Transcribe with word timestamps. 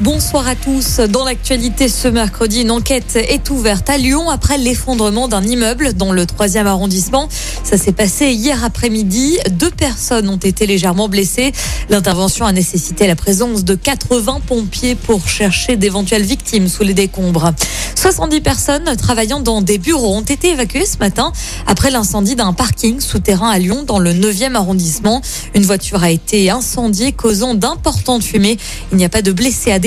Bonsoir 0.00 0.48
à 0.48 0.56
tous. 0.56 0.98
Dans 0.98 1.24
l'actualité 1.24 1.86
ce 1.86 2.08
mercredi, 2.08 2.62
une 2.62 2.72
enquête 2.72 3.14
est 3.14 3.48
ouverte 3.50 3.88
à 3.88 3.96
Lyon 3.96 4.28
après 4.28 4.58
l'effondrement 4.58 5.28
d'un 5.28 5.44
immeuble 5.44 5.92
dans 5.92 6.10
le 6.10 6.24
3e 6.24 6.66
arrondissement. 6.66 7.28
Ça 7.62 7.78
s'est 7.78 7.92
passé 7.92 8.32
hier 8.32 8.64
après-midi. 8.64 9.38
Deux 9.52 9.70
personnes 9.70 10.28
ont 10.28 10.36
été 10.36 10.66
légèrement 10.66 11.08
blessées. 11.08 11.52
L'intervention 11.90 12.44
a 12.44 12.50
nécessité 12.50 13.06
la 13.06 13.14
présence 13.14 13.62
de 13.62 13.76
80 13.76 14.40
pompiers 14.44 14.96
pour 14.96 15.28
chercher 15.28 15.76
d'éventuelles 15.76 16.24
victimes 16.24 16.66
sous 16.66 16.82
les 16.82 16.94
décombres. 16.94 17.52
70 17.94 18.40
personnes 18.40 18.96
travaillant 18.96 19.40
dans 19.40 19.62
des 19.62 19.78
bureaux 19.78 20.16
ont 20.16 20.22
été 20.22 20.50
évacuées 20.50 20.84
ce 20.86 20.98
matin 20.98 21.32
après 21.66 21.90
l'incendie 21.90 22.34
d'un 22.34 22.52
parking 22.52 23.00
souterrain 23.00 23.48
à 23.48 23.58
Lyon 23.58 23.84
dans 23.84 24.00
le 24.00 24.12
9e 24.12 24.56
arrondissement. 24.56 25.22
Une 25.54 25.62
voiture 25.62 26.02
a 26.02 26.10
été 26.10 26.50
incendiée 26.50 27.12
causant 27.12 27.54
d'importantes 27.54 28.24
fumées. 28.24 28.58
Il 28.90 28.98
n'y 28.98 29.04
a 29.04 29.08
pas 29.08 29.22
de 29.22 29.32
blessés 29.32 29.70
à 29.70 29.78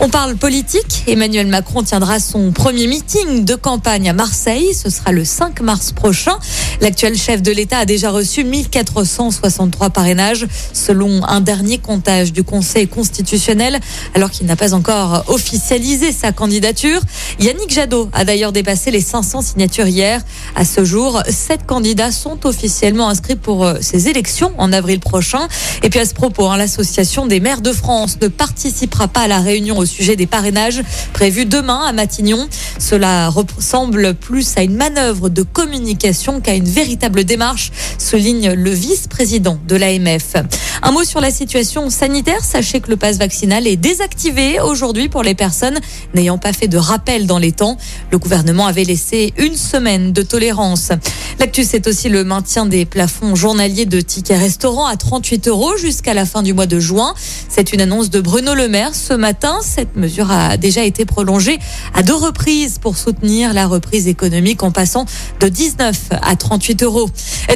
On 0.00 0.08
parle 0.08 0.36
politique. 0.36 1.04
Emmanuel 1.06 1.46
Macron 1.46 1.82
tiendra 1.82 2.18
son 2.18 2.52
premier 2.52 2.86
meeting 2.86 3.44
de 3.44 3.54
campagne 3.54 4.08
à 4.08 4.12
Marseille. 4.12 4.74
Ce 4.74 4.90
sera 4.90 5.12
le 5.12 5.24
5 5.24 5.60
mars 5.60 5.92
prochain. 5.92 6.38
L'actuel 6.80 7.16
chef 7.16 7.42
de 7.42 7.52
l'État 7.52 7.78
a 7.78 7.84
déjà 7.84 8.10
reçu 8.10 8.42
1463 8.42 9.90
parrainages 9.90 10.46
selon 10.72 11.24
un 11.24 11.40
dernier 11.40 11.78
comptage 11.78 12.32
du 12.32 12.42
Conseil 12.42 12.88
constitutionnel 12.88 13.78
alors 14.14 14.30
qu'il 14.30 14.46
n'a 14.46 14.56
pas 14.56 14.74
encore 14.74 15.24
officialisé 15.28 16.12
sa 16.12 16.32
candidature. 16.32 17.00
Yannick 17.38 17.70
Jadot 17.70 18.08
a 18.12 18.24
d'ailleurs 18.24 18.52
dépassé 18.52 18.90
les 18.90 19.00
500 19.00 19.42
signatures 19.42 19.86
hier. 19.86 20.20
À 20.56 20.64
ce 20.64 20.84
jour, 20.84 21.22
sept 21.28 21.66
candidats 21.66 22.12
sont 22.12 22.46
officiellement 22.46 23.08
inscrits 23.08 23.36
pour 23.36 23.64
euh, 23.64 23.74
ces 23.80 24.08
élections 24.08 24.52
en 24.58 24.72
avril 24.72 25.00
prochain. 25.00 25.46
Et 25.82 25.90
puis 25.90 26.00
à 26.00 26.06
ce 26.06 26.14
propos, 26.14 26.48
hein, 26.48 26.56
l'association 26.56 27.26
des 27.26 27.40
maires 27.40 27.60
de 27.60 27.72
France 27.72 28.18
ne 28.20 28.28
participera 28.28 29.01
pas 29.08 29.22
à 29.22 29.28
la 29.28 29.40
réunion 29.40 29.78
au 29.78 29.84
sujet 29.84 30.16
des 30.16 30.26
parrainages 30.26 30.82
prévue 31.12 31.46
demain 31.46 31.80
à 31.86 31.92
Matignon. 31.92 32.48
Cela 32.78 33.28
ressemble 33.28 34.14
plus 34.14 34.56
à 34.56 34.62
une 34.62 34.76
manœuvre 34.76 35.28
de 35.28 35.42
communication 35.42 36.40
qu'à 36.40 36.54
une 36.54 36.68
véritable 36.68 37.24
démarche, 37.24 37.70
souligne 37.98 38.52
le 38.52 38.70
vice-président 38.70 39.58
de 39.66 39.76
l'AMF. 39.76 40.36
Un 40.82 40.90
mot 40.90 41.04
sur 41.04 41.20
la 41.20 41.30
situation 41.30 41.90
sanitaire. 41.90 42.44
Sachez 42.44 42.80
que 42.80 42.90
le 42.90 42.96
passe 42.96 43.18
vaccinal 43.18 43.66
est 43.66 43.76
désactivé 43.76 44.60
aujourd'hui 44.60 45.08
pour 45.08 45.22
les 45.22 45.34
personnes 45.34 45.78
n'ayant 46.14 46.38
pas 46.38 46.52
fait 46.52 46.68
de 46.68 46.78
rappel 46.78 47.26
dans 47.26 47.38
les 47.38 47.52
temps. 47.52 47.76
Le 48.10 48.18
gouvernement 48.18 48.66
avait 48.66 48.84
laissé 48.84 49.32
une 49.38 49.56
semaine 49.56 50.12
de 50.12 50.22
tolérance. 50.22 50.90
L'actu, 51.38 51.64
c'est 51.64 51.86
aussi 51.86 52.08
le 52.08 52.24
maintien 52.24 52.66
des 52.66 52.84
plafonds 52.84 53.34
journaliers 53.34 53.86
de 53.86 54.00
tickets 54.00 54.38
restaurants 54.38 54.86
à 54.86 54.96
38 54.96 55.48
euros 55.48 55.76
jusqu'à 55.76 56.14
la 56.14 56.26
fin 56.26 56.42
du 56.42 56.52
mois 56.52 56.66
de 56.66 56.80
juin. 56.80 57.14
C'est 57.48 57.72
une 57.72 57.80
annonce 57.80 58.10
de 58.10 58.20
Bruno 58.20 58.54
Le 58.54 58.68
Maire 58.68 58.91
ce 58.94 59.14
matin. 59.14 59.58
Cette 59.62 59.96
mesure 59.96 60.30
a 60.30 60.56
déjà 60.56 60.84
été 60.84 61.04
prolongée 61.04 61.58
à 61.94 62.02
deux 62.02 62.14
reprises 62.14 62.78
pour 62.78 62.96
soutenir 62.96 63.52
la 63.52 63.66
reprise 63.66 64.08
économique 64.08 64.62
en 64.62 64.70
passant 64.70 65.04
de 65.40 65.48
19 65.48 66.10
à 66.22 66.36
38 66.36 66.82
euros. 66.82 67.08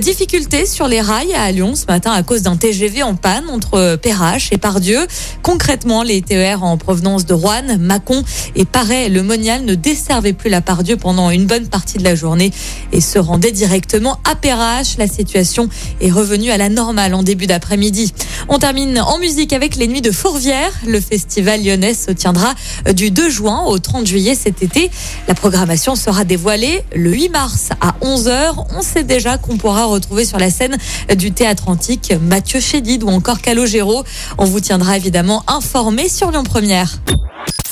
Difficulté 0.00 0.66
sur 0.66 0.88
les 0.88 1.00
rails 1.00 1.34
à 1.34 1.50
Lyon 1.52 1.74
ce 1.74 1.86
matin 1.86 2.12
à 2.12 2.22
cause 2.22 2.42
d'un 2.42 2.56
TGV 2.56 3.02
en 3.02 3.14
panne 3.14 3.48
entre 3.48 3.96
Perrache 3.96 4.48
et 4.52 4.58
Pardieu. 4.58 5.06
Concrètement, 5.42 6.02
les 6.02 6.22
TER 6.22 6.62
en 6.62 6.76
provenance 6.76 7.26
de 7.26 7.34
Rouen, 7.34 7.78
Mâcon 7.78 8.22
et 8.56 8.64
Paray 8.64 9.08
le 9.08 9.22
Monial 9.22 9.64
ne 9.64 9.74
desservaient 9.74 10.32
plus 10.32 10.50
la 10.50 10.60
Pardieu 10.60 10.96
pendant 10.96 11.30
une 11.30 11.46
bonne 11.46 11.66
partie 11.66 11.98
de 11.98 12.04
la 12.04 12.14
journée 12.14 12.52
et 12.92 13.00
se 13.00 13.18
rendaient 13.18 13.52
directement 13.52 14.18
à 14.30 14.34
Perrache. 14.34 14.96
La 14.98 15.08
situation 15.08 15.68
est 16.00 16.10
revenue 16.10 16.50
à 16.50 16.56
la 16.56 16.68
normale 16.68 17.14
en 17.14 17.22
début 17.22 17.46
d'après-midi. 17.46 18.12
On 18.48 18.58
termine 18.58 19.00
en 19.00 19.18
musique 19.18 19.52
avec 19.52 19.76
les 19.76 19.88
Nuits 19.88 20.02
de 20.02 20.10
Fourvière. 20.10 20.70
Le 20.86 21.00
festival 21.00 21.64
lyonnais 21.64 21.94
se 21.94 22.10
tiendra 22.10 22.54
du 22.94 23.10
2 23.10 23.30
juin 23.30 23.64
au 23.64 23.78
30 23.78 24.06
juillet 24.06 24.34
cet 24.34 24.62
été. 24.62 24.90
La 25.28 25.34
programmation 25.34 25.96
sera 25.96 26.24
dévoilée 26.24 26.82
le 26.94 27.10
8 27.12 27.28
mars 27.30 27.70
à 27.80 27.94
11h. 28.02 28.66
On 28.76 28.82
sait 28.82 29.04
déjà 29.04 29.38
qu'on 29.38 29.56
pourra 29.56 29.86
retrouver 29.86 30.24
sur 30.24 30.38
la 30.38 30.50
scène 30.50 30.76
du 31.16 31.32
théâtre 31.32 31.68
antique 31.68 32.12
Mathieu 32.20 32.60
Chédid 32.60 33.02
ou 33.02 33.08
encore 33.08 33.40
Calogero. 33.40 34.04
On 34.38 34.44
vous 34.44 34.60
tiendra 34.60 34.96
évidemment 34.96 35.42
informé 35.46 36.08
sur 36.08 36.30
Lyon 36.30 36.44
Première. 36.44 36.98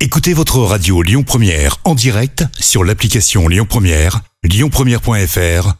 Écoutez 0.00 0.32
votre 0.32 0.58
radio 0.60 1.02
Lyon 1.02 1.24
Première 1.24 1.76
en 1.84 1.94
direct 1.94 2.44
sur 2.58 2.84
l'application 2.84 3.48
Lyon 3.48 3.66
Première, 3.68 4.20
lyonpremière.fr 4.44 5.79